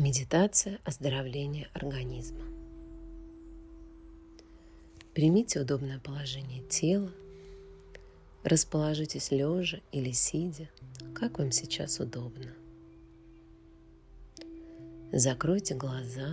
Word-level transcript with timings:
Медитация 0.00 0.80
оздоровления 0.86 1.68
организма. 1.74 2.46
Примите 5.12 5.60
удобное 5.60 5.98
положение 5.98 6.62
тела, 6.62 7.12
расположитесь 8.42 9.30
лежа 9.30 9.82
или 9.92 10.10
сидя, 10.12 10.70
как 11.14 11.38
вам 11.38 11.52
сейчас 11.52 12.00
удобно. 12.00 12.50
Закройте 15.12 15.74
глаза 15.74 16.32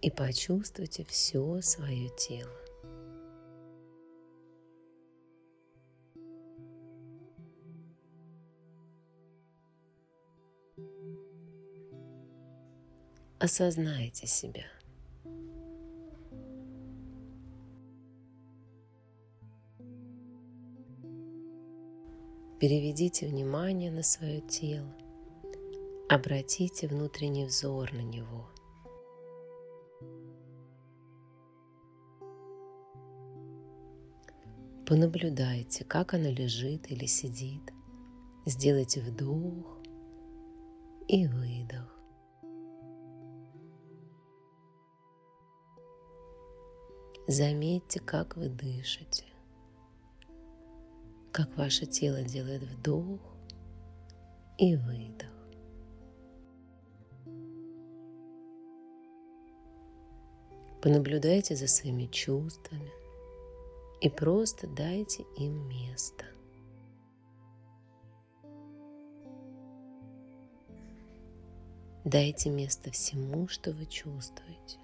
и 0.00 0.10
почувствуйте 0.10 1.04
все 1.04 1.60
свое 1.60 2.08
тело. 2.16 2.61
Осознайте 13.42 14.28
себя. 14.28 14.66
Переведите 22.60 23.26
внимание 23.26 23.90
на 23.90 24.04
свое 24.04 24.40
тело, 24.42 24.94
обратите 26.08 26.86
внутренний 26.86 27.44
взор 27.44 27.92
на 27.92 28.02
него. 28.02 28.48
Понаблюдайте, 34.86 35.84
как 35.84 36.14
оно 36.14 36.30
лежит 36.30 36.92
или 36.92 37.06
сидит. 37.06 37.72
Сделайте 38.46 39.00
вдох 39.00 39.80
и 41.08 41.26
выдох. 41.26 42.01
Заметьте, 47.28 48.00
как 48.00 48.36
вы 48.36 48.48
дышите, 48.48 49.24
как 51.30 51.56
ваше 51.56 51.86
тело 51.86 52.22
делает 52.22 52.62
вдох 52.62 53.20
и 54.58 54.74
выдох. 54.74 55.28
Понаблюдайте 60.82 61.54
за 61.54 61.68
своими 61.68 62.06
чувствами 62.06 62.90
и 64.00 64.10
просто 64.10 64.66
дайте 64.66 65.24
им 65.36 65.68
место. 65.68 66.24
Дайте 72.04 72.50
место 72.50 72.90
всему, 72.90 73.46
что 73.46 73.70
вы 73.70 73.86
чувствуете 73.86 74.80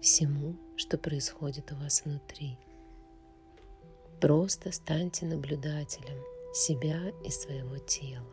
всему, 0.00 0.56
что 0.76 0.98
происходит 0.98 1.72
у 1.72 1.76
вас 1.76 2.04
внутри. 2.04 2.58
Просто 4.20 4.72
станьте 4.72 5.26
наблюдателем 5.26 6.22
себя 6.54 7.12
и 7.24 7.30
своего 7.30 7.78
тела. 7.78 8.26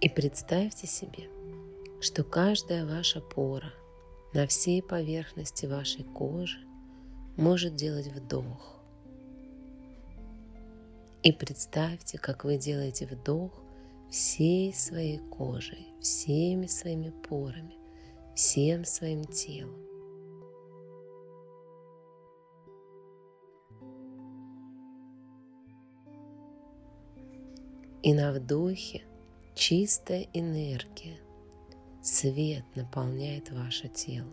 И 0.00 0.08
представьте 0.08 0.86
себе, 0.86 1.28
что 2.00 2.22
каждая 2.22 2.86
ваша 2.86 3.20
пора 3.20 3.72
на 4.32 4.46
всей 4.46 4.80
поверхности 4.80 5.66
вашей 5.66 6.04
кожи 6.04 6.58
может 7.36 7.74
делать 7.74 8.06
вдох, 8.06 8.77
и 11.22 11.32
представьте, 11.32 12.18
как 12.18 12.44
вы 12.44 12.56
делаете 12.56 13.06
вдох 13.06 13.52
всей 14.10 14.72
своей 14.72 15.18
кожей, 15.18 15.88
всеми 16.00 16.66
своими 16.66 17.10
порами, 17.28 17.76
всем 18.34 18.84
своим 18.84 19.24
телом. 19.24 19.76
И 28.02 28.14
на 28.14 28.32
вдохе 28.32 29.02
чистая 29.54 30.28
энергия, 30.32 31.18
свет 32.00 32.64
наполняет 32.76 33.50
ваше 33.50 33.88
тело 33.88 34.32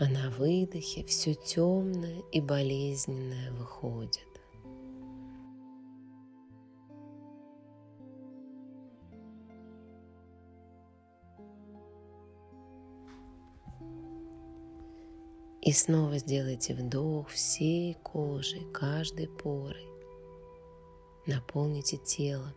а 0.00 0.08
на 0.08 0.30
выдохе 0.30 1.04
все 1.04 1.34
темное 1.34 2.22
и 2.32 2.40
болезненное 2.40 3.52
выходит. 3.52 4.26
И 15.60 15.72
снова 15.72 16.16
сделайте 16.16 16.72
вдох 16.74 17.28
всей 17.28 17.92
кожей, 18.02 18.64
каждой 18.72 19.28
порой. 19.28 19.86
Наполните 21.26 21.98
тело 21.98 22.54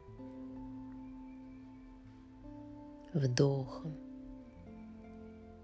вдохом 3.14 4.03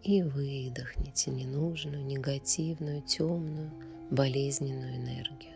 и 0.03 0.23
выдохните 0.23 1.31
ненужную, 1.31 2.05
негативную, 2.05 3.01
темную, 3.01 3.71
болезненную 4.09 4.95
энергию. 4.95 5.55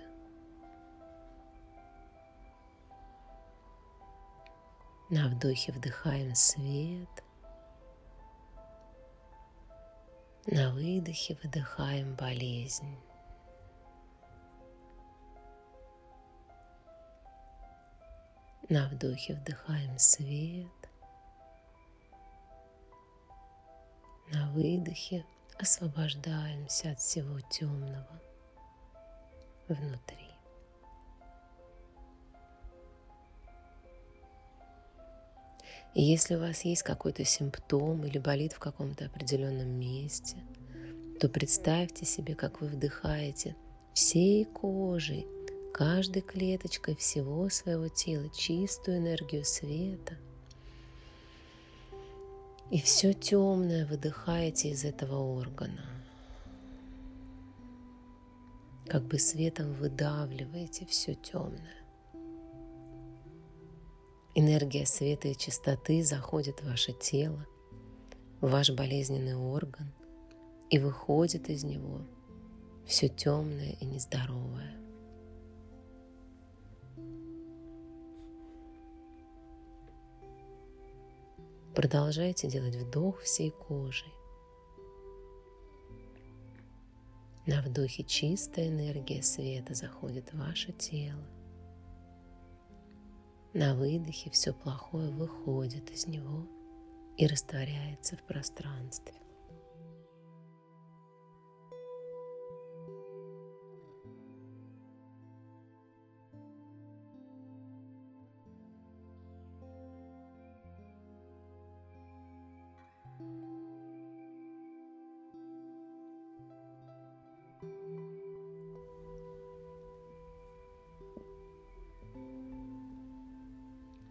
На 5.09 5.29
вдохе 5.29 5.71
вдыхаем 5.71 6.33
свет, 6.33 7.23
на 10.45 10.73
выдохе 10.73 11.37
выдыхаем 11.41 12.15
болезнь. 12.15 12.97
На 18.69 18.87
вдохе 18.89 19.35
вдыхаем 19.35 19.97
свет, 19.99 20.67
На 24.33 24.49
выдохе 24.49 25.23
освобождаемся 25.59 26.91
от 26.91 26.99
всего 26.99 27.39
темного 27.51 28.19
внутри. 29.67 30.27
И 35.94 36.01
если 36.01 36.33
у 36.33 36.39
вас 36.39 36.66
есть 36.66 36.81
какой-то 36.81 37.23
симптом 37.23 38.03
или 38.05 38.17
болит 38.17 38.53
в 38.53 38.59
каком-то 38.59 39.05
определенном 39.05 39.69
месте, 39.69 40.38
то 41.19 41.29
представьте 41.29 42.05
себе, 42.05 42.33
как 42.33 42.59
вы 42.59 42.69
вдыхаете 42.69 43.55
всей 43.94 44.45
кожей, 44.45 45.27
каждой 45.75 46.23
клеточкой 46.23 46.95
всего 46.95 47.50
своего 47.50 47.88
тела 47.88 48.27
чистую 48.29 48.97
энергию 48.97 49.45
света– 49.45 50.17
и 52.73 52.81
все 52.81 53.13
темное 53.13 53.85
выдыхаете 53.85 54.69
из 54.69 54.84
этого 54.84 55.17
органа. 55.17 55.85
Как 58.88 59.03
бы 59.03 59.19
светом 59.19 59.73
выдавливаете 59.73 60.88
все 60.88 61.13
темное. 61.13 61.78
Энергия 64.33 64.88
света 64.88 65.28
и 65.28 65.38
чистоты 65.38 66.03
заходит 66.03 66.62
в 66.62 66.67
ваше 66.67 66.94
тело, 66.94 67.45
в 68.41 68.50
ваш 68.50 68.72
болезненный 68.72 69.35
орган 69.35 69.94
и 70.72 70.79
выходит 70.79 71.51
из 71.51 71.63
него 71.63 72.01
все 72.88 73.07
темное 73.07 73.74
и 73.81 73.86
нездоровое. 73.86 74.82
Продолжайте 81.75 82.47
делать 82.47 82.75
вдох 82.75 83.21
всей 83.21 83.49
кожей. 83.49 84.13
На 87.47 87.63
вдохе 87.63 88.03
чистая 88.03 88.69
энергия 88.69 89.23
света 89.23 89.73
заходит 89.73 90.31
в 90.31 90.37
ваше 90.37 90.71
тело. 90.71 91.27
На 93.53 93.75
выдохе 93.75 94.29
все 94.29 94.53
плохое 94.53 95.09
выходит 95.09 95.89
из 95.89 96.05
него 96.05 96.47
и 97.17 97.25
растворяется 97.25 98.17
в 98.17 98.23
пространстве. 98.23 99.22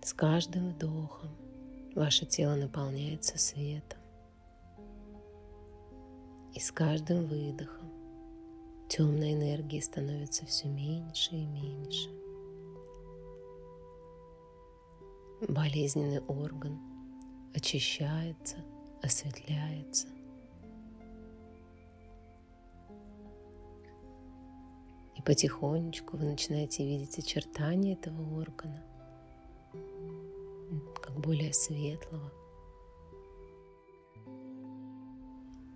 С 0.05 0.13
каждым 0.15 0.71
вдохом 0.71 1.31
ваше 1.95 2.27
тело 2.27 2.57
наполняется 2.57 3.39
светом. 3.39 4.01
И 6.55 6.59
с 6.59 6.73
каждым 6.73 7.27
выдохом 7.29 7.89
темной 8.89 9.35
энергии 9.35 9.79
становится 9.79 10.45
все 10.45 10.67
меньше 10.67 11.37
и 11.37 11.47
меньше. 11.47 12.11
Болезненный 15.49 16.21
орган 16.21 16.81
очищается, 17.55 18.57
осветляется. 19.03 20.09
И 25.17 25.23
потихонечку 25.23 26.17
вы 26.17 26.25
начинаете 26.25 26.85
видеть 26.85 27.21
очертания 27.21 27.95
этого 27.95 28.41
органа, 28.41 28.83
как 31.03 31.19
более 31.21 31.53
светлого, 31.53 32.33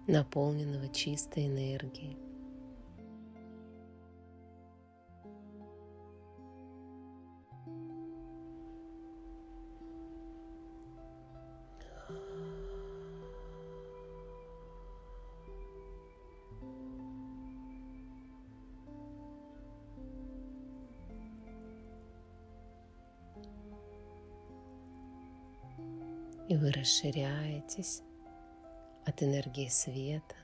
наполненного 0.07 0.89
чистой 0.89 1.47
энергией. 1.47 2.26
И 26.49 26.57
вы 26.57 26.71
расширяетесь 26.71 28.03
от 29.05 29.21
энергии 29.21 29.67
света. 29.67 30.37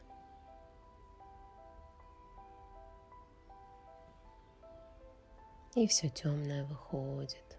И 5.76 5.86
все 5.86 6.08
темное 6.08 6.64
выходит 6.64 7.56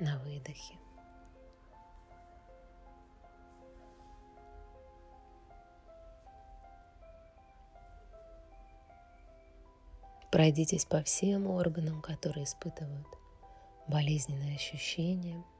на 0.00 0.18
выдохе. 0.20 0.78
Пройдитесь 10.32 10.86
по 10.86 11.02
всем 11.02 11.48
органам, 11.48 12.00
которые 12.00 12.44
испытывают 12.44 13.06
болезненные 13.86 14.56
ощущения– 14.56 15.44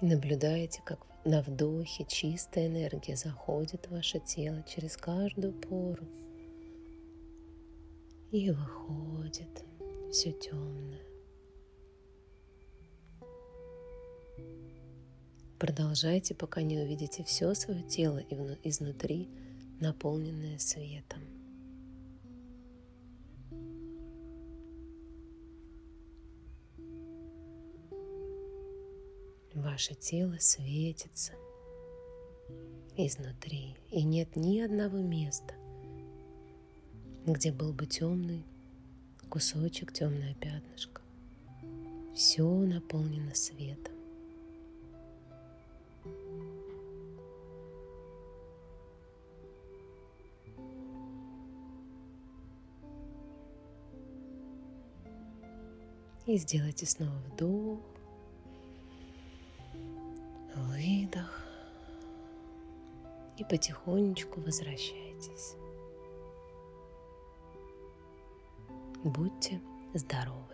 И 0.00 0.06
наблюдаете, 0.06 0.82
как 0.84 1.06
на 1.24 1.40
вдохе 1.42 2.04
чистая 2.04 2.66
энергия 2.66 3.16
заходит 3.16 3.86
в 3.86 3.92
ваше 3.92 4.20
тело 4.20 4.62
через 4.68 4.96
каждую 4.96 5.52
пору 5.52 6.04
и 8.30 8.50
выходит 8.50 9.64
все 10.10 10.32
темное. 10.32 11.00
Продолжайте, 15.58 16.34
пока 16.34 16.62
не 16.62 16.78
увидите 16.78 17.24
все 17.24 17.54
свое 17.54 17.82
тело 17.84 18.18
изнутри, 18.64 19.30
наполненное 19.80 20.58
светом. 20.58 21.33
Ваше 29.64 29.94
тело 29.94 30.36
светится 30.40 31.32
изнутри, 32.98 33.74
и 33.90 34.02
нет 34.02 34.36
ни 34.36 34.60
одного 34.60 34.98
места, 34.98 35.54
где 37.24 37.50
был 37.50 37.72
бы 37.72 37.86
темный 37.86 38.44
кусочек, 39.30 39.90
темное 39.90 40.34
пятнышко. 40.34 41.00
Все 42.14 42.46
наполнено 42.46 43.34
светом. 43.34 43.94
И 56.26 56.36
сделайте 56.36 56.84
снова 56.84 57.16
вдох 57.32 57.93
выдох 61.14 61.40
и 63.36 63.44
потихонечку 63.44 64.40
возвращайтесь. 64.40 65.56
Будьте 69.02 69.60
здоровы! 69.92 70.53